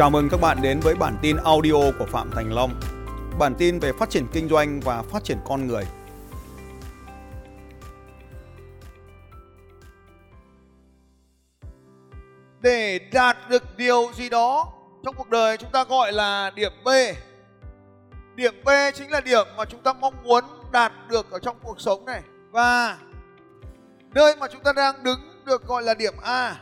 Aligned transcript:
Chào 0.00 0.10
mừng 0.10 0.28
các 0.28 0.40
bạn 0.40 0.62
đến 0.62 0.80
với 0.80 0.94
bản 0.94 1.18
tin 1.22 1.36
audio 1.36 1.72
của 1.98 2.06
Phạm 2.06 2.30
Thành 2.30 2.52
Long. 2.52 2.80
Bản 3.38 3.54
tin 3.58 3.78
về 3.78 3.92
phát 3.92 4.10
triển 4.10 4.26
kinh 4.32 4.48
doanh 4.48 4.80
và 4.80 5.02
phát 5.02 5.24
triển 5.24 5.38
con 5.44 5.66
người. 5.66 5.84
Để 12.60 12.98
đạt 13.12 13.36
được 13.50 13.76
điều 13.76 14.12
gì 14.14 14.28
đó, 14.28 14.72
trong 15.04 15.14
cuộc 15.18 15.30
đời 15.30 15.56
chúng 15.56 15.70
ta 15.70 15.84
gọi 15.84 16.12
là 16.12 16.50
điểm 16.54 16.72
B. 16.84 16.88
Điểm 18.34 18.54
B 18.64 18.68
chính 18.94 19.10
là 19.10 19.20
điểm 19.20 19.46
mà 19.56 19.64
chúng 19.64 19.82
ta 19.82 19.92
mong 19.92 20.14
muốn 20.22 20.44
đạt 20.72 20.92
được 21.08 21.30
ở 21.30 21.38
trong 21.38 21.56
cuộc 21.62 21.80
sống 21.80 22.04
này 22.04 22.22
và 22.50 22.98
nơi 24.14 24.36
mà 24.36 24.46
chúng 24.52 24.62
ta 24.62 24.72
đang 24.72 25.04
đứng 25.04 25.44
được 25.44 25.66
gọi 25.66 25.82
là 25.82 25.94
điểm 25.94 26.14
A 26.22 26.56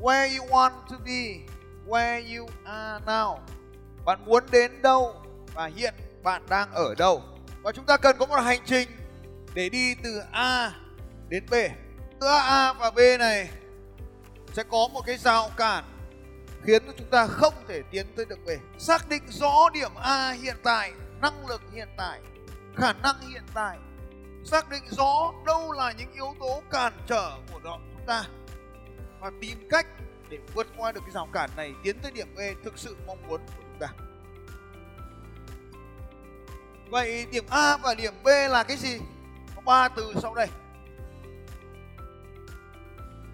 where 0.00 0.38
you 0.38 0.44
want 0.50 0.72
to 0.90 0.96
be, 1.04 1.40
where 1.86 2.38
you 2.38 2.48
are 2.64 3.04
now. 3.06 3.38
Bạn 4.04 4.24
muốn 4.24 4.44
đến 4.50 4.82
đâu 4.82 5.14
và 5.54 5.66
hiện 5.66 5.94
bạn 6.22 6.42
đang 6.48 6.72
ở 6.72 6.94
đâu. 6.94 7.22
Và 7.62 7.72
chúng 7.72 7.86
ta 7.86 7.96
cần 7.96 8.16
có 8.18 8.26
một 8.26 8.40
hành 8.40 8.60
trình 8.64 8.88
để 9.54 9.68
đi 9.68 9.94
từ 9.94 10.22
A 10.32 10.72
đến 11.28 11.46
B. 11.50 11.54
Giữa 12.20 12.38
A 12.42 12.72
và 12.72 12.90
B 12.90 12.98
này 13.18 13.48
sẽ 14.52 14.62
có 14.62 14.88
một 14.92 15.02
cái 15.06 15.16
rào 15.16 15.50
cản 15.56 15.84
khiến 16.64 16.82
cho 16.86 16.92
chúng 16.98 17.10
ta 17.10 17.26
không 17.26 17.54
thể 17.68 17.82
tiến 17.90 18.06
tới 18.16 18.24
được 18.24 18.38
B. 18.46 18.48
Xác 18.78 19.08
định 19.08 19.22
rõ 19.28 19.70
điểm 19.72 19.94
A 19.94 20.30
hiện 20.30 20.56
tại, 20.62 20.92
năng 21.20 21.46
lực 21.46 21.62
hiện 21.72 21.88
tại, 21.96 22.20
khả 22.76 22.92
năng 22.92 23.20
hiện 23.20 23.44
tại. 23.54 23.78
Xác 24.44 24.70
định 24.70 24.82
rõ 24.90 25.32
đâu 25.46 25.72
là 25.72 25.92
những 25.92 26.12
yếu 26.12 26.34
tố 26.40 26.62
cản 26.70 26.92
trở 27.06 27.30
của 27.52 27.58
đó 27.64 27.78
chúng 27.94 28.06
ta 28.06 28.24
và 29.26 29.32
tìm 29.40 29.68
cách 29.70 29.86
để 30.28 30.38
vượt 30.54 30.66
qua 30.76 30.92
được 30.92 31.00
cái 31.00 31.10
rào 31.10 31.28
cản 31.32 31.50
này, 31.56 31.74
tiến 31.82 31.98
tới 32.02 32.12
điểm 32.12 32.36
E 32.36 32.54
thực 32.64 32.78
sự 32.78 32.96
mong 33.06 33.28
muốn 33.28 33.40
của 33.46 33.62
chúng 33.62 33.78
ta. 33.78 33.88
Vậy 36.90 37.26
điểm 37.30 37.44
A 37.50 37.76
và 37.76 37.94
điểm 37.94 38.14
B 38.24 38.26
là 38.26 38.64
cái 38.64 38.76
gì? 38.76 38.98
Có 39.56 39.62
ba 39.64 39.88
từ 39.88 40.12
sau 40.22 40.34
đây. 40.34 40.48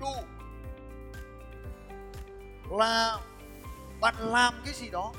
Do 0.01 0.09
là 2.71 3.19
bạn 4.01 4.15
làm 4.19 4.55
cái 4.65 4.75
gì 4.75 4.91
đó. 4.91 5.13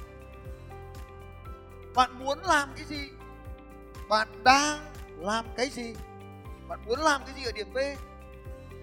Bạn 1.96 2.20
muốn 2.20 2.40
làm 2.44 2.74
cái 2.76 2.86
gì? 2.86 3.10
Bạn 4.10 4.44
đang 4.44 4.80
làm 5.18 5.46
cái 5.58 5.70
gì? 5.70 5.96
Bạn 6.68 6.80
muốn 6.86 7.00
làm 7.00 7.22
cái 7.26 7.36
gì 7.36 7.44
ở 7.46 7.52
điểm 7.52 7.74
B? 7.74 7.78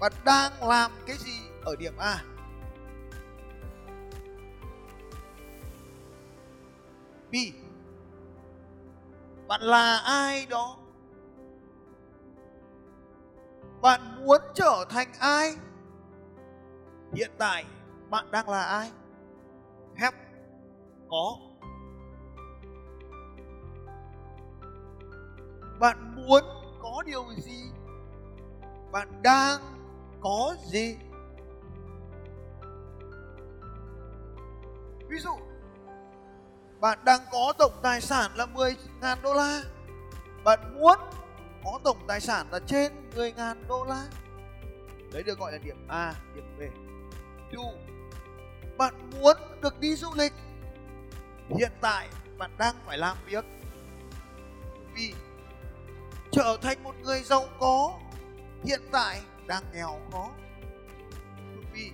Bạn 0.00 0.12
đang 0.24 0.68
làm 0.68 0.90
cái 1.06 1.16
gì 1.16 1.49
ở 1.64 1.76
điểm 1.76 1.96
A? 1.98 2.24
B. 7.32 7.34
Bạn 9.48 9.60
là 9.62 9.96
ai 9.96 10.46
đó? 10.46 10.76
Bạn 13.82 14.00
muốn 14.24 14.40
trở 14.54 14.84
thành 14.90 15.08
ai? 15.20 15.54
Hiện 17.12 17.30
tại 17.38 17.64
bạn 18.10 18.30
đang 18.30 18.48
là 18.48 18.62
ai? 18.62 18.90
Have 19.96 20.16
có. 21.08 21.36
Bạn 25.80 26.14
muốn 26.16 26.44
có 26.82 27.02
điều 27.06 27.24
gì? 27.36 27.62
Bạn 28.92 29.22
đang 29.22 29.60
có 30.20 30.56
gì? 30.64 30.96
Ví 35.10 35.18
dụ, 35.18 35.30
bạn 36.80 36.98
đang 37.04 37.20
có 37.32 37.52
tổng 37.58 37.80
tài 37.82 38.00
sản 38.00 38.30
là 38.34 38.46
10 38.46 38.76
ngàn 39.00 39.18
đô 39.22 39.34
la. 39.34 39.62
Bạn 40.44 40.80
muốn 40.80 40.98
có 41.64 41.78
tổng 41.84 41.98
tài 42.08 42.20
sản 42.20 42.46
là 42.52 42.60
trên 42.66 42.92
10 43.16 43.32
ngàn 43.32 43.64
đô 43.68 43.84
la. 43.84 44.06
Đấy 45.12 45.22
được 45.22 45.38
gọi 45.38 45.52
là 45.52 45.58
điểm 45.58 45.88
A, 45.88 46.14
điểm 46.34 46.44
B. 46.58 46.62
Dù 47.52 47.62
bạn 48.78 49.10
muốn 49.10 49.36
được 49.62 49.80
đi 49.80 49.94
du 49.94 50.08
lịch. 50.14 50.32
Hiện 51.58 51.72
tại, 51.80 52.08
bạn 52.38 52.50
đang 52.58 52.74
phải 52.86 52.98
làm 52.98 53.16
việc. 53.26 53.44
Vì 54.94 55.14
trở 56.32 56.56
thành 56.62 56.82
một 56.82 56.94
người 57.02 57.22
giàu 57.22 57.44
có, 57.60 57.98
hiện 58.64 58.80
tại 58.92 59.20
đang 59.46 59.62
nghèo 59.72 60.00
khó. 60.12 60.30
Vì 61.72 61.92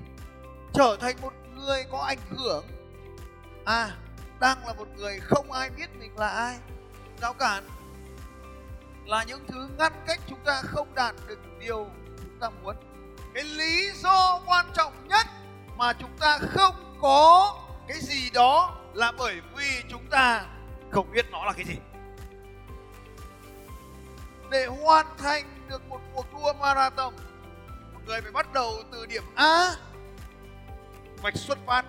trở 0.74 0.96
thành 1.00 1.16
một 1.22 1.32
người 1.54 1.84
có 1.90 1.98
ảnh 1.98 2.18
hưởng 2.30 2.64
à 3.66 3.90
đang 4.40 4.66
là 4.66 4.72
một 4.72 4.88
người 4.96 5.20
không 5.20 5.52
ai 5.52 5.70
biết 5.70 5.86
mình 5.98 6.16
là 6.16 6.28
ai. 6.28 6.58
Rào 7.20 7.34
cản 7.34 7.64
là 9.06 9.24
những 9.24 9.46
thứ 9.48 9.68
ngăn 9.78 9.92
cách 10.06 10.20
chúng 10.28 10.38
ta 10.44 10.62
không 10.64 10.94
đạt 10.94 11.14
được 11.26 11.38
điều 11.60 11.86
chúng 12.18 12.38
ta 12.40 12.50
muốn. 12.50 12.76
Cái 13.34 13.44
lý 13.44 13.90
do 13.94 14.40
quan 14.46 14.66
trọng 14.74 15.08
nhất 15.08 15.26
mà 15.76 15.92
chúng 15.92 16.16
ta 16.20 16.38
không 16.38 16.98
có 17.00 17.54
cái 17.88 18.00
gì 18.00 18.30
đó 18.34 18.76
là 18.94 19.12
bởi 19.18 19.40
vì 19.56 19.82
chúng 19.90 20.06
ta 20.10 20.44
không 20.90 21.12
biết 21.12 21.26
nó 21.30 21.44
là 21.44 21.52
cái 21.52 21.64
gì. 21.64 21.76
Để 24.50 24.66
hoàn 24.66 25.06
thành 25.18 25.66
được 25.68 25.88
một 25.88 26.00
cuộc 26.14 26.26
đua 26.32 26.52
marathon, 26.52 27.14
một 27.94 28.00
người 28.06 28.20
phải 28.20 28.32
bắt 28.32 28.52
đầu 28.52 28.72
từ 28.92 29.06
điểm 29.06 29.22
A, 29.34 29.70
vạch 31.22 31.36
xuất 31.36 31.58
phát 31.66 31.84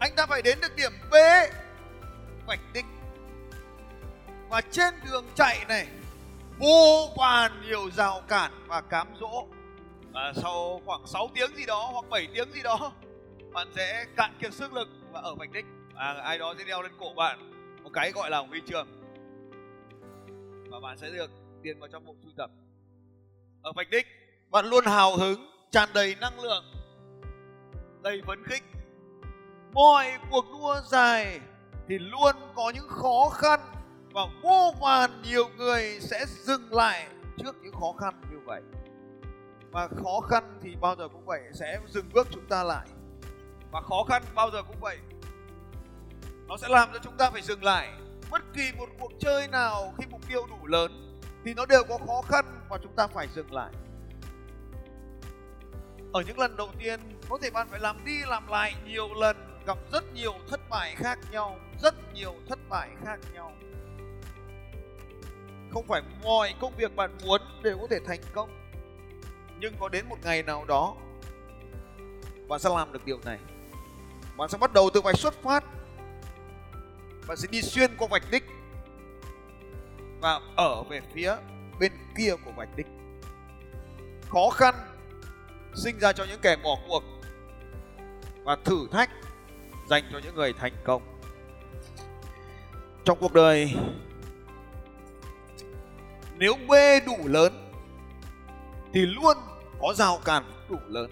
anh 0.00 0.12
ta 0.16 0.26
phải 0.26 0.42
đến 0.42 0.58
được 0.62 0.76
điểm 0.76 0.92
B. 1.10 1.14
Vạch 2.46 2.60
đích 2.74 2.84
và 4.48 4.60
trên 4.60 4.94
đường 5.10 5.24
chạy 5.34 5.64
này, 5.68 5.86
vô 6.58 7.08
vàn 7.16 7.62
nhiều 7.62 7.90
rào 7.90 8.22
cản 8.28 8.52
và 8.66 8.80
cám 8.80 9.08
dỗ. 9.20 9.46
Và 10.12 10.32
sau 10.36 10.80
khoảng 10.84 11.06
6 11.06 11.30
tiếng 11.34 11.56
gì 11.56 11.66
đó 11.66 11.88
hoặc 11.92 12.04
7 12.10 12.28
tiếng 12.34 12.52
gì 12.52 12.62
đó, 12.62 12.92
bạn 13.52 13.68
sẽ 13.76 14.06
cạn 14.16 14.38
kiệt 14.42 14.52
sức 14.52 14.72
lực 14.72 14.88
và 15.12 15.20
ở 15.20 15.34
vạch 15.34 15.50
đích 15.50 15.64
và 15.94 16.20
ai 16.24 16.38
đó 16.38 16.54
sẽ 16.58 16.64
đeo 16.64 16.82
lên 16.82 16.92
cổ 17.00 17.12
bạn 17.16 17.50
một 17.82 17.90
cái 17.92 18.12
gọi 18.12 18.30
là 18.30 18.38
huy 18.38 18.60
chương 18.66 18.86
và 20.70 20.80
bạn 20.80 20.98
sẽ 20.98 21.10
được 21.10 21.30
điền 21.62 21.80
vào 21.80 21.88
trong 21.88 22.06
bộ 22.06 22.14
sưu 22.22 22.32
tập. 22.36 22.50
Ở 23.62 23.72
vạch 23.76 23.90
đích 23.90 24.06
bạn 24.50 24.66
luôn 24.66 24.84
hào 24.86 25.16
hứng, 25.16 25.50
tràn 25.70 25.88
đầy 25.94 26.16
năng 26.20 26.40
lượng, 26.40 26.64
đầy 28.02 28.22
phấn 28.26 28.44
khích 28.44 28.62
mọi 29.72 30.06
cuộc 30.30 30.44
đua 30.52 30.80
dài 30.84 31.40
thì 31.88 31.98
luôn 31.98 32.36
có 32.54 32.72
những 32.74 32.88
khó 32.88 33.28
khăn 33.34 33.60
và 34.12 34.22
vô 34.42 34.74
vàn 34.80 35.22
nhiều 35.22 35.48
người 35.56 36.00
sẽ 36.00 36.26
dừng 36.26 36.72
lại 36.72 37.06
trước 37.38 37.56
những 37.62 37.74
khó 37.80 37.92
khăn 38.00 38.20
như 38.30 38.38
vậy. 38.44 38.62
Và 39.70 39.88
khó 39.88 40.20
khăn 40.20 40.58
thì 40.62 40.76
bao 40.80 40.96
giờ 40.96 41.08
cũng 41.08 41.26
vậy, 41.26 41.40
sẽ 41.52 41.78
dừng 41.88 42.08
bước 42.12 42.28
chúng 42.30 42.46
ta 42.48 42.62
lại. 42.62 42.86
Và 43.72 43.80
khó 43.80 44.04
khăn 44.08 44.22
bao 44.34 44.50
giờ 44.50 44.62
cũng 44.62 44.80
vậy, 44.80 44.98
nó 46.48 46.56
sẽ 46.56 46.68
làm 46.68 46.88
cho 46.92 46.98
chúng 47.02 47.16
ta 47.16 47.30
phải 47.30 47.42
dừng 47.42 47.64
lại. 47.64 47.92
Bất 48.30 48.42
kỳ 48.54 48.72
một 48.78 48.88
cuộc 48.98 49.12
chơi 49.18 49.48
nào 49.48 49.94
khi 49.98 50.06
mục 50.10 50.20
tiêu 50.28 50.46
đủ 50.50 50.66
lớn 50.66 51.20
thì 51.44 51.54
nó 51.54 51.66
đều 51.66 51.82
có 51.88 51.98
khó 52.06 52.22
khăn 52.22 52.44
và 52.68 52.78
chúng 52.82 52.92
ta 52.96 53.06
phải 53.06 53.28
dừng 53.34 53.52
lại. 53.52 53.70
Ở 56.12 56.22
những 56.26 56.38
lần 56.38 56.56
đầu 56.56 56.68
tiên, 56.78 57.00
có 57.28 57.38
thể 57.42 57.50
bạn 57.50 57.68
phải 57.70 57.80
làm 57.80 58.04
đi 58.04 58.18
làm 58.26 58.48
lại 58.48 58.74
nhiều 58.86 59.08
lần 59.14 59.49
gặp 59.66 59.78
rất 59.92 60.14
nhiều 60.14 60.34
thất 60.48 60.60
bại 60.70 60.94
khác 60.96 61.18
nhau, 61.30 61.58
rất 61.82 61.94
nhiều 62.14 62.34
thất 62.48 62.58
bại 62.68 62.88
khác 63.04 63.18
nhau. 63.34 63.52
Không 65.70 65.86
phải 65.86 66.02
mọi 66.22 66.54
công 66.60 66.72
việc 66.76 66.96
bạn 66.96 67.18
muốn 67.24 67.40
đều 67.62 67.78
có 67.78 67.86
thể 67.90 67.98
thành 68.06 68.20
công, 68.32 68.70
nhưng 69.60 69.74
có 69.80 69.88
đến 69.88 70.08
một 70.08 70.16
ngày 70.24 70.42
nào 70.42 70.64
đó, 70.64 70.96
bạn 72.48 72.60
sẽ 72.60 72.70
làm 72.76 72.92
được 72.92 73.04
điều 73.04 73.20
này. 73.24 73.38
Bạn 74.36 74.48
sẽ 74.48 74.58
bắt 74.58 74.72
đầu 74.72 74.90
từ 74.94 75.00
vạch 75.00 75.18
xuất 75.18 75.34
phát. 75.42 75.64
Bạn 77.28 77.36
sẽ 77.36 77.48
đi 77.50 77.62
xuyên 77.62 77.96
qua 77.96 78.08
vạch 78.10 78.22
đích 78.30 78.44
và 80.20 80.40
ở 80.56 80.82
về 80.82 81.00
phía 81.14 81.36
bên 81.80 81.92
kia 82.16 82.32
của 82.44 82.52
vạch 82.56 82.76
đích. 82.76 82.86
Khó 84.28 84.50
khăn 84.50 84.74
sinh 85.74 85.98
ra 85.98 86.12
cho 86.12 86.24
những 86.24 86.40
kẻ 86.40 86.56
bỏ 86.56 86.76
cuộc 86.88 87.02
và 88.44 88.56
thử 88.64 88.88
thách 88.92 89.10
dành 89.90 90.04
cho 90.12 90.20
những 90.24 90.34
người 90.34 90.52
thành 90.52 90.72
công. 90.84 91.02
Trong 93.04 93.18
cuộc 93.20 93.32
đời, 93.32 93.74
nếu 96.38 96.54
bê 96.68 97.00
đủ 97.00 97.16
lớn, 97.24 97.52
thì 98.92 99.06
luôn 99.06 99.36
có 99.80 99.94
rào 99.94 100.18
cản 100.24 100.44
đủ 100.68 100.76
lớn. 100.88 101.10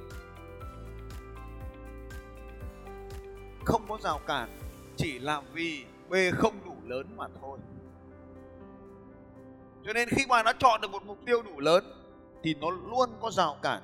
Không 3.65 3.83
có 3.89 3.99
rào 4.03 4.21
cản, 4.27 4.59
chỉ 4.97 5.19
là 5.19 5.43
vì 5.53 5.85
bê 6.09 6.31
không 6.31 6.65
đủ 6.65 6.77
lớn 6.87 7.07
mà 7.17 7.27
thôi. 7.41 7.59
Cho 9.87 9.93
nên 9.93 10.09
khi 10.09 10.27
bạn 10.29 10.45
đã 10.45 10.53
chọn 10.59 10.81
được 10.81 10.91
một 10.91 11.03
mục 11.07 11.19
tiêu 11.27 11.43
đủ 11.43 11.61
lớn, 11.61 11.85
thì 12.43 12.55
nó 12.55 12.71
luôn 12.71 13.11
có 13.21 13.31
rào 13.31 13.57
cản 13.63 13.83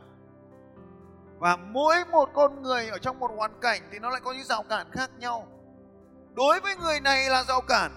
và 1.39 1.57
mỗi 1.57 1.97
một 2.11 2.29
con 2.35 2.63
người 2.63 2.89
ở 2.89 2.99
trong 2.99 3.19
một 3.19 3.31
hoàn 3.37 3.61
cảnh 3.61 3.81
thì 3.93 3.99
nó 3.99 4.11
lại 4.11 4.21
có 4.25 4.33
những 4.33 4.45
rào 4.45 4.63
cản 4.63 4.87
khác 4.93 5.11
nhau. 5.19 5.47
Đối 6.35 6.61
với 6.61 6.77
người 6.77 7.01
này 7.01 7.29
là 7.31 7.43
rào 7.43 7.61
cản, 7.61 7.93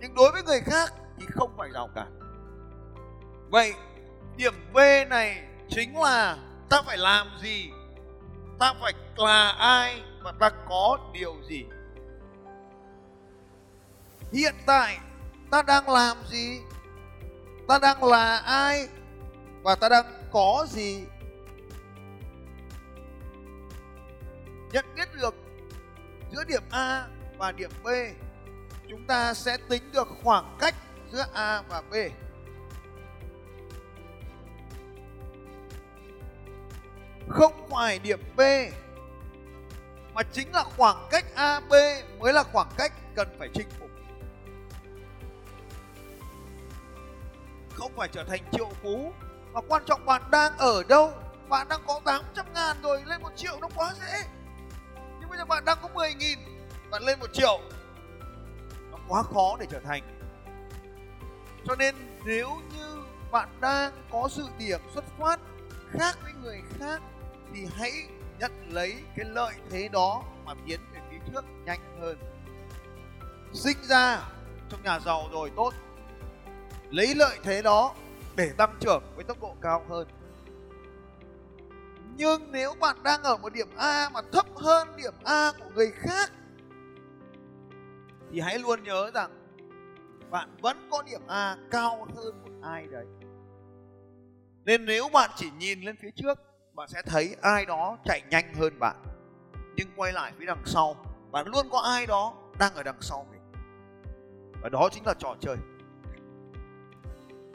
nhưng 0.00 0.14
đối 0.14 0.32
với 0.32 0.42
người 0.42 0.60
khác 0.60 0.92
thì 1.18 1.26
không 1.30 1.50
phải 1.56 1.68
rào 1.74 1.88
cản. 1.94 2.18
Vậy 3.50 3.74
điểm 4.36 4.54
v 4.72 4.78
này 5.10 5.44
chính 5.68 6.00
là 6.00 6.36
ta 6.70 6.82
phải 6.82 6.98
làm 6.98 7.26
gì? 7.42 7.70
Ta 8.58 8.74
phải 8.80 8.92
là 9.16 9.50
ai 9.58 10.02
và 10.22 10.32
ta 10.40 10.50
có 10.68 10.98
điều 11.12 11.34
gì? 11.48 11.64
Hiện 14.32 14.54
tại 14.66 14.98
ta 15.50 15.62
đang 15.62 15.88
làm 15.88 16.16
gì? 16.30 16.60
Ta 17.68 17.78
đang 17.78 18.04
là 18.04 18.36
ai 18.36 18.88
và 19.62 19.74
ta 19.74 19.88
đang 19.88 20.04
có 20.32 20.66
gì? 20.68 21.04
Nhận 24.72 24.84
biết 24.94 25.08
được 25.14 25.34
giữa 26.32 26.44
điểm 26.44 26.62
a 26.70 27.06
và 27.38 27.52
điểm 27.52 27.70
b, 27.84 27.88
chúng 28.88 29.06
ta 29.06 29.34
sẽ 29.34 29.56
tính 29.68 29.92
được 29.92 30.08
khoảng 30.22 30.56
cách 30.60 30.74
giữa 31.12 31.24
a 31.34 31.62
và 31.68 31.82
b. 31.90 31.94
Không 37.28 37.68
phải 37.70 37.98
điểm 37.98 38.20
b, 38.36 38.40
mà 40.14 40.22
chính 40.32 40.52
là 40.52 40.64
khoảng 40.76 41.08
cách 41.10 41.24
ab 41.34 41.72
mới 42.18 42.32
là 42.32 42.42
khoảng 42.42 42.68
cách 42.76 42.92
cần 43.14 43.28
phải 43.38 43.48
chinh 43.54 43.68
phục. 43.78 43.90
Không 47.74 47.92
phải 47.96 48.08
trở 48.12 48.24
thành 48.24 48.40
triệu 48.52 48.68
phú, 48.82 49.12
mà 49.52 49.60
quan 49.68 49.82
trọng 49.86 50.06
bạn 50.06 50.22
đang 50.30 50.58
ở 50.58 50.82
đâu? 50.88 51.12
Bạn 51.48 51.68
đang 51.68 51.80
có 51.86 52.00
800 52.04 52.46
ngàn 52.54 52.76
rồi, 52.82 53.02
lên 53.06 53.22
một 53.22 53.30
triệu 53.36 53.58
nó 53.60 53.68
quá 53.74 53.94
dễ 54.00 54.22
nhưng 55.28 55.30
bây 55.30 55.38
giờ 55.38 55.44
bạn 55.44 55.64
đang 55.64 55.78
có 55.82 55.88
10 55.94 56.14
nghìn, 56.14 56.38
bạn 56.90 57.02
lên 57.02 57.20
một 57.20 57.32
triệu. 57.32 57.60
Nó 58.90 58.98
quá 59.08 59.22
khó 59.22 59.56
để 59.60 59.66
trở 59.70 59.80
thành. 59.80 60.02
Cho 61.64 61.74
nên 61.78 61.94
nếu 62.24 62.48
như 62.76 63.02
bạn 63.30 63.48
đang 63.60 63.92
có 64.10 64.28
sự 64.30 64.46
điểm 64.58 64.80
xuất 64.94 65.04
phát 65.18 65.40
khác 65.90 66.18
với 66.22 66.32
người 66.42 66.62
khác, 66.78 67.02
thì 67.54 67.66
hãy 67.76 67.92
nhận 68.38 68.52
lấy 68.70 68.94
cái 69.16 69.26
lợi 69.28 69.54
thế 69.70 69.88
đó 69.88 70.22
mà 70.44 70.54
tiến 70.66 70.80
về 70.92 71.00
phía 71.10 71.18
trước 71.32 71.44
nhanh 71.64 71.98
hơn. 72.00 72.18
Sinh 73.54 73.78
ra 73.82 74.20
trong 74.70 74.82
nhà 74.82 75.00
giàu 75.00 75.28
rồi, 75.32 75.50
tốt. 75.56 75.74
Lấy 76.90 77.14
lợi 77.14 77.38
thế 77.42 77.62
đó 77.62 77.94
để 78.36 78.50
tăng 78.56 78.76
trưởng 78.80 79.02
với 79.14 79.24
tốc 79.24 79.40
độ 79.40 79.56
cao 79.62 79.84
hơn 79.88 80.08
nhưng 82.18 82.52
nếu 82.52 82.74
bạn 82.80 83.02
đang 83.02 83.22
ở 83.22 83.36
một 83.36 83.52
điểm 83.52 83.68
A 83.76 84.08
mà 84.12 84.20
thấp 84.32 84.46
hơn 84.56 84.88
điểm 84.96 85.14
A 85.24 85.52
của 85.58 85.70
người 85.74 85.90
khác 85.90 86.30
thì 88.30 88.40
hãy 88.40 88.58
luôn 88.58 88.82
nhớ 88.82 89.10
rằng 89.14 89.30
bạn 90.30 90.56
vẫn 90.62 90.88
có 90.90 91.02
điểm 91.02 91.20
A 91.28 91.56
cao 91.70 92.06
hơn 92.16 92.42
một 92.42 92.50
ai 92.62 92.86
đấy. 92.86 93.06
Nên 94.64 94.84
nếu 94.84 95.08
bạn 95.12 95.30
chỉ 95.36 95.50
nhìn 95.58 95.80
lên 95.80 95.96
phía 95.96 96.10
trước, 96.16 96.38
bạn 96.74 96.88
sẽ 96.88 97.02
thấy 97.02 97.36
ai 97.42 97.66
đó 97.66 97.98
chạy 98.04 98.22
nhanh 98.30 98.54
hơn 98.54 98.78
bạn. 98.78 98.96
Nhưng 99.76 99.88
quay 99.96 100.12
lại 100.12 100.32
phía 100.38 100.46
đằng 100.46 100.62
sau, 100.66 100.96
bạn 101.30 101.46
luôn 101.46 101.68
có 101.70 101.78
ai 101.78 102.06
đó 102.06 102.34
đang 102.58 102.74
ở 102.74 102.82
đằng 102.82 103.00
sau 103.00 103.26
mình. 103.30 103.40
Và 104.62 104.68
đó 104.68 104.88
chính 104.92 105.06
là 105.06 105.14
trò 105.18 105.36
chơi. 105.40 105.56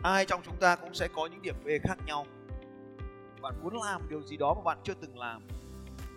Ai 0.03 0.25
trong 0.25 0.41
chúng 0.45 0.57
ta 0.57 0.75
cũng 0.75 0.93
sẽ 0.93 1.07
có 1.15 1.27
những 1.27 1.41
điểm 1.41 1.55
B 1.63 1.67
khác 1.83 1.97
nhau. 2.05 2.25
Bạn 3.43 3.63
muốn 3.63 3.73
làm 3.83 4.01
điều 4.09 4.21
gì 4.21 4.37
đó 4.37 4.53
mà 4.53 4.61
bạn 4.63 4.77
chưa 4.83 4.93
từng 4.93 5.17
làm. 5.17 5.41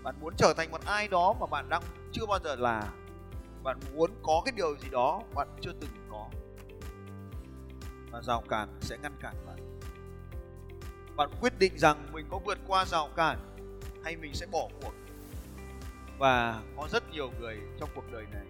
Bạn 0.02 0.14
muốn 0.20 0.34
trở 0.37 0.55
thành 0.56 0.70
một 0.70 0.81
ai 0.84 1.08
đó 1.08 1.34
mà 1.40 1.46
bạn 1.46 1.69
đang 1.69 1.82
chưa 2.12 2.26
bao 2.26 2.38
giờ 2.44 2.56
là. 2.56 2.93
Bạn 3.62 3.81
muốn 3.94 4.11
có 4.23 4.43
cái 4.44 4.52
điều 4.56 4.76
gì 4.76 4.88
đó 4.90 5.23
bạn 5.34 5.49
chưa 5.61 5.73
từng 5.81 5.90
có. 6.11 6.28
Và 8.11 8.23
rào 8.23 8.43
cản 8.49 8.69
sẽ 8.81 8.99
ngăn 9.02 9.17
cản 9.20 9.34
bạn. 9.46 9.81
Bạn 11.17 11.31
quyết 11.40 11.58
định 11.58 11.78
rằng 11.78 12.08
mình 12.12 12.26
có 12.31 12.38
vượt 12.44 12.58
qua 12.67 12.84
rào 12.84 13.08
cản 13.17 13.38
hay 14.05 14.17
mình 14.17 14.34
sẽ 14.34 14.46
bỏ 14.52 14.69
cuộc. 14.82 14.93
Và 16.19 16.62
có 16.76 16.88
rất 16.90 17.11
nhiều 17.11 17.31
người 17.40 17.61
trong 17.81 17.88
cuộc 17.94 18.12
đời 18.12 18.26
này. 18.32 18.46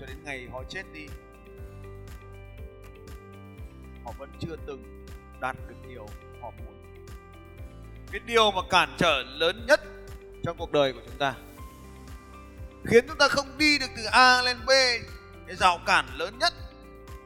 Cho 0.00 0.06
đến 0.06 0.16
ngày 0.24 0.48
họ 0.52 0.62
chết 0.68 0.82
đi, 0.92 1.06
họ 4.04 4.12
vẫn 4.18 4.30
chưa 4.40 4.56
từng 4.66 5.06
đạt 5.40 5.56
được 5.68 5.76
điều 5.88 6.06
họ 6.40 6.50
muốn 6.50 6.91
cái 8.12 8.20
điều 8.26 8.50
mà 8.50 8.62
cản 8.70 8.94
trở 8.98 9.22
lớn 9.22 9.64
nhất 9.68 9.80
trong 10.44 10.56
cuộc 10.56 10.72
đời 10.72 10.92
của 10.92 11.00
chúng 11.06 11.18
ta. 11.18 11.34
Khiến 12.84 13.04
chúng 13.08 13.18
ta 13.18 13.28
không 13.28 13.58
đi 13.58 13.78
được 13.78 13.86
từ 13.96 14.04
A 14.04 14.42
lên 14.42 14.56
B, 14.66 14.70
cái 15.46 15.56
rào 15.56 15.80
cản 15.86 16.06
lớn 16.16 16.38
nhất, 16.38 16.52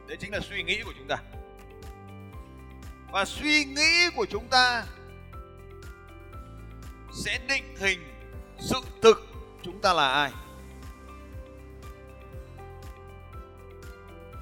đấy 0.07 0.17
chính 0.19 0.33
là 0.33 0.39
suy 0.39 0.63
nghĩ 0.63 0.81
của 0.85 0.93
chúng 0.97 1.07
ta. 1.07 1.17
Và 3.11 3.25
suy 3.25 3.65
nghĩ 3.65 4.09
của 4.15 4.25
chúng 4.25 4.47
ta 4.47 4.83
sẽ 7.13 7.39
định 7.47 7.75
hình 7.77 7.99
sự 8.59 8.79
thực 9.01 9.27
chúng 9.63 9.81
ta 9.81 9.93
là 9.93 10.09
ai. 10.09 10.31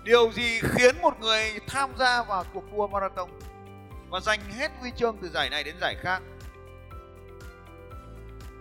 Điều 0.04 0.32
gì 0.32 0.60
khiến 0.62 1.02
một 1.02 1.20
người 1.20 1.60
tham 1.68 1.92
gia 2.00 2.24
vào 2.24 2.46
cuộc 2.54 2.64
đua 2.72 2.88
marathon 2.88 3.30
và 4.10 4.20
giành 4.20 4.40
hết 4.58 4.72
huy 4.80 4.92
chương 4.98 5.18
từ 5.22 5.30
giải 5.30 5.50
này 5.50 5.64
đến 5.64 5.76
giải 5.82 5.96
khác? 6.02 6.22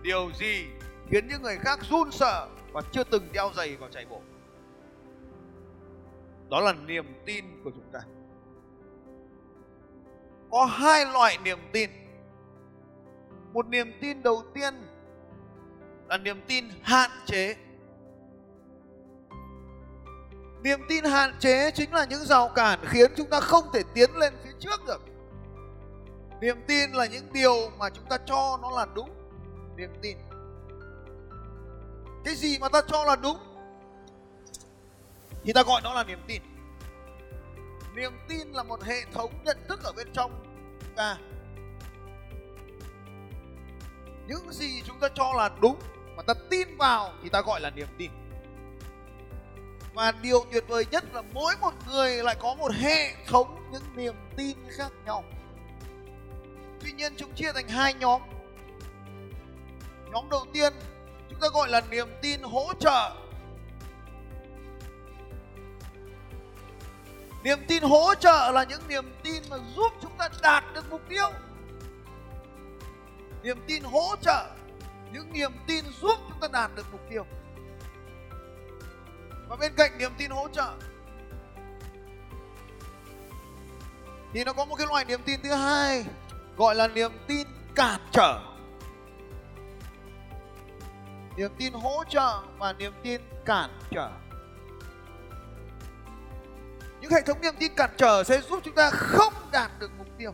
Điều 0.05 0.31
gì 0.39 0.67
khiến 1.09 1.27
những 1.27 1.41
người 1.41 1.57
khác 1.57 1.79
run 1.89 2.11
sợ 2.11 2.47
và 2.71 2.81
chưa 2.91 3.03
từng 3.03 3.27
đeo 3.31 3.51
giày 3.55 3.75
vào 3.75 3.89
chạy 3.89 4.05
bộ? 4.09 4.21
Đó 6.49 6.61
là 6.61 6.73
niềm 6.73 7.05
tin 7.25 7.45
của 7.63 7.71
chúng 7.71 7.91
ta. 7.93 7.99
Có 10.51 10.65
hai 10.65 11.05
loại 11.05 11.37
niềm 11.43 11.59
tin. 11.71 11.89
Một 13.53 13.67
niềm 13.67 13.91
tin 14.01 14.23
đầu 14.23 14.43
tiên 14.53 14.73
là 16.07 16.17
niềm 16.17 16.41
tin 16.47 16.65
hạn 16.81 17.11
chế. 17.25 17.55
Niềm 20.63 20.79
tin 20.89 21.03
hạn 21.03 21.35
chế 21.39 21.71
chính 21.71 21.93
là 21.93 22.05
những 22.05 22.25
rào 22.25 22.49
cản 22.55 22.79
khiến 22.83 23.11
chúng 23.15 23.29
ta 23.29 23.39
không 23.39 23.63
thể 23.73 23.81
tiến 23.93 24.09
lên 24.15 24.33
phía 24.43 24.51
trước 24.59 24.85
được. 24.87 25.01
Niềm 26.41 26.57
tin 26.67 26.91
là 26.91 27.05
những 27.05 27.33
điều 27.33 27.69
mà 27.77 27.89
chúng 27.89 28.05
ta 28.09 28.17
cho 28.25 28.59
nó 28.61 28.71
là 28.71 28.87
đúng 28.95 29.24
niềm 29.77 29.93
tin. 30.01 30.17
Cái 32.25 32.35
gì 32.35 32.59
mà 32.59 32.69
ta 32.69 32.81
cho 32.87 33.05
là 33.05 33.15
đúng, 33.15 33.37
thì 35.43 35.53
ta 35.53 35.63
gọi 35.63 35.81
đó 35.83 35.93
là 35.93 36.03
niềm 36.03 36.19
tin. 36.27 36.41
Niềm 37.95 38.11
tin 38.27 38.47
là 38.51 38.63
một 38.63 38.83
hệ 38.83 39.01
thống 39.13 39.31
nhận 39.43 39.57
thức 39.67 39.83
ở 39.83 39.91
bên 39.91 40.07
trong 40.13 40.31
ta. 40.95 41.17
Những 44.27 44.51
gì 44.51 44.81
chúng 44.85 44.99
ta 44.99 45.07
cho 45.15 45.33
là 45.37 45.49
đúng 45.61 45.79
mà 46.15 46.23
ta 46.23 46.33
tin 46.49 46.77
vào 46.77 47.13
thì 47.23 47.29
ta 47.29 47.41
gọi 47.41 47.61
là 47.61 47.69
niềm 47.69 47.87
tin. 47.97 48.11
Và 49.93 50.11
điều 50.11 50.45
tuyệt 50.51 50.63
vời 50.67 50.85
nhất 50.91 51.03
là 51.13 51.21
mỗi 51.33 51.53
một 51.61 51.73
người 51.87 52.23
lại 52.23 52.35
có 52.39 52.55
một 52.55 52.71
hệ 52.71 53.15
thống 53.27 53.69
những 53.71 53.83
niềm 53.95 54.15
tin 54.35 54.57
khác 54.69 54.91
nhau. 55.05 55.23
Tuy 56.81 56.91
nhiên 56.91 57.13
chúng 57.17 57.33
chia 57.35 57.51
thành 57.53 57.67
hai 57.67 57.93
nhóm 57.93 58.21
nhóm 60.15 60.29
đầu 60.29 60.45
tiên, 60.53 60.73
chúng 61.29 61.39
ta 61.39 61.47
gọi 61.53 61.69
là 61.69 61.81
niềm 61.89 62.07
tin 62.21 62.41
hỗ 62.41 62.73
trợ. 62.79 63.15
Niềm 67.43 67.59
tin 67.67 67.83
hỗ 67.83 68.15
trợ 68.15 68.51
là 68.51 68.63
những 68.63 68.81
niềm 68.87 69.13
tin 69.23 69.43
mà 69.49 69.57
giúp 69.75 69.93
chúng 70.01 70.11
ta 70.17 70.29
đạt 70.41 70.63
được 70.73 70.85
mục 70.89 71.01
tiêu. 71.09 71.29
Niềm 73.43 73.57
tin 73.67 73.83
hỗ 73.83 74.15
trợ, 74.21 74.45
những 75.13 75.33
niềm 75.33 75.51
tin 75.67 75.85
giúp 76.01 76.19
chúng 76.29 76.39
ta 76.39 76.47
đạt 76.47 76.71
được 76.75 76.85
mục 76.91 77.01
tiêu. 77.09 77.25
Và 79.47 79.55
bên 79.55 79.73
cạnh 79.77 79.97
niềm 79.97 80.11
tin 80.17 80.31
hỗ 80.31 80.47
trợ, 80.47 80.73
thì 84.33 84.43
nó 84.43 84.53
có 84.53 84.65
một 84.65 84.75
cái 84.75 84.87
loại 84.87 85.05
niềm 85.05 85.21
tin 85.25 85.39
thứ 85.43 85.53
hai, 85.53 86.05
gọi 86.57 86.75
là 86.75 86.87
niềm 86.87 87.11
tin 87.27 87.47
cản 87.75 87.99
trở 88.11 88.54
niềm 91.37 91.51
tin 91.57 91.73
hỗ 91.73 92.03
trợ 92.09 92.41
và 92.57 92.73
niềm 92.73 92.93
tin 93.03 93.21
cản 93.45 93.69
trở. 93.91 94.11
Những 97.01 97.11
hệ 97.11 97.21
thống 97.21 97.41
niềm 97.41 97.53
tin 97.59 97.71
cản 97.75 97.89
trở 97.97 98.23
sẽ 98.23 98.41
giúp 98.41 98.59
chúng 98.63 98.75
ta 98.75 98.89
không 98.89 99.33
đạt 99.51 99.71
được 99.79 99.91
mục 99.97 100.07
tiêu. 100.17 100.33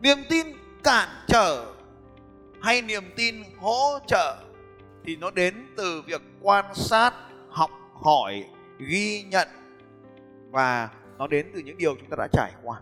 Niềm 0.00 0.18
tin 0.28 0.46
cản 0.84 1.08
trở 1.26 1.74
hay 2.62 2.82
niềm 2.82 3.04
tin 3.16 3.42
hỗ 3.60 3.98
trợ 4.06 4.36
thì 5.04 5.16
nó 5.16 5.30
đến 5.30 5.66
từ 5.76 6.02
việc 6.06 6.22
quan 6.40 6.74
sát, 6.74 7.14
học 7.50 7.70
hỏi, 8.02 8.44
ghi 8.78 9.22
nhận 9.22 9.48
và 10.50 10.88
nó 11.18 11.26
đến 11.26 11.50
từ 11.54 11.60
những 11.60 11.78
điều 11.78 11.96
chúng 11.96 12.10
ta 12.10 12.16
đã 12.18 12.28
trải 12.32 12.52
qua 12.62 12.80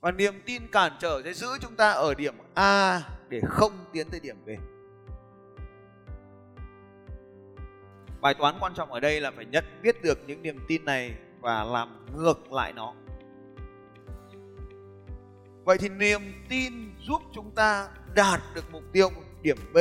và 0.00 0.10
niềm 0.10 0.34
tin 0.46 0.66
cản 0.66 0.92
trở 1.00 1.22
sẽ 1.24 1.32
giữ 1.32 1.46
chúng 1.60 1.76
ta 1.76 1.90
ở 1.90 2.14
điểm 2.14 2.34
A 2.54 3.02
để 3.28 3.40
không 3.48 3.72
tiến 3.92 4.10
tới 4.10 4.20
điểm 4.20 4.36
B. 4.46 4.48
Bài 8.20 8.34
toán 8.34 8.54
quan 8.60 8.74
trọng 8.74 8.92
ở 8.92 9.00
đây 9.00 9.20
là 9.20 9.30
phải 9.30 9.44
nhận 9.44 9.64
biết 9.82 10.02
được 10.02 10.18
những 10.26 10.42
niềm 10.42 10.58
tin 10.68 10.84
này 10.84 11.14
và 11.40 11.64
làm 11.64 12.06
ngược 12.16 12.52
lại 12.52 12.72
nó. 12.72 12.94
Vậy 15.64 15.78
thì 15.78 15.88
niềm 15.88 16.20
tin 16.48 16.72
giúp 17.00 17.22
chúng 17.32 17.50
ta 17.50 17.88
đạt 18.14 18.40
được 18.54 18.64
mục 18.72 18.82
tiêu 18.92 19.10
điểm 19.42 19.58
B 19.72 19.78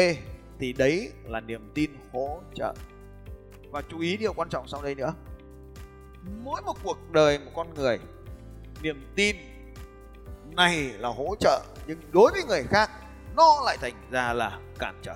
thì 0.59 0.73
đấy 0.73 1.11
là 1.25 1.39
niềm 1.39 1.71
tin 1.73 1.91
hỗ 2.13 2.41
trợ. 2.55 2.73
Và 3.71 3.81
chú 3.89 3.99
ý 3.99 4.17
điều 4.17 4.33
quan 4.33 4.49
trọng 4.49 4.67
sau 4.67 4.81
đây 4.81 4.95
nữa. 4.95 5.13
Mỗi 6.43 6.61
một 6.61 6.77
cuộc 6.83 7.11
đời 7.11 7.39
một 7.39 7.51
con 7.55 7.73
người, 7.73 7.99
niềm 8.81 9.07
tin 9.15 9.35
này 10.55 10.75
là 10.97 11.09
hỗ 11.09 11.35
trợ, 11.39 11.61
nhưng 11.87 11.99
đối 12.11 12.31
với 12.31 12.43
người 12.43 12.63
khác, 12.63 12.91
nó 13.35 13.61
lại 13.65 13.77
thành 13.81 13.93
ra 14.11 14.33
là 14.33 14.59
cản 14.79 14.99
trở. 15.01 15.15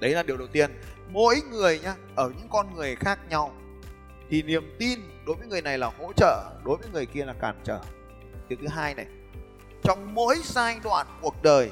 Đấy 0.00 0.10
là 0.10 0.22
điều 0.22 0.36
đầu 0.36 0.48
tiên. 0.48 0.70
Mỗi 1.08 1.36
người 1.50 1.80
nhá, 1.80 1.94
ở 2.16 2.28
những 2.38 2.48
con 2.50 2.74
người 2.74 2.96
khác 2.96 3.18
nhau, 3.28 3.54
thì 4.30 4.42
niềm 4.42 4.76
tin 4.78 5.00
đối 5.26 5.36
với 5.36 5.46
người 5.46 5.62
này 5.62 5.78
là 5.78 5.90
hỗ 5.98 6.12
trợ, 6.16 6.50
đối 6.64 6.76
với 6.76 6.88
người 6.92 7.06
kia 7.06 7.24
là 7.24 7.32
cản 7.32 7.60
trở. 7.64 7.80
Điều 8.48 8.58
thứ 8.62 8.68
hai 8.68 8.94
này, 8.94 9.06
trong 9.82 10.14
mỗi 10.14 10.36
giai 10.44 10.78
đoạn 10.84 11.06
cuộc 11.20 11.42
đời, 11.42 11.70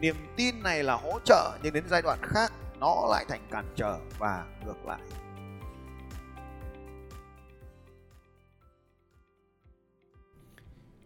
niềm 0.00 0.16
tin 0.36 0.62
này 0.62 0.82
là 0.82 0.94
hỗ 0.94 1.18
trợ, 1.24 1.50
nhưng 1.62 1.72
đến 1.72 1.84
giai 1.88 2.02
đoạn 2.02 2.18
khác, 2.22 2.52
nó 2.78 3.06
lại 3.10 3.24
thành 3.28 3.40
cản 3.50 3.64
trở 3.76 3.98
và 4.18 4.44
ngược 4.64 4.86
lại. 4.86 5.00